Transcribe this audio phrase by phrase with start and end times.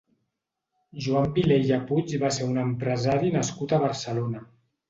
[1.07, 4.47] Joan Vilella Puig va ser un empresari nascut a Barcelona.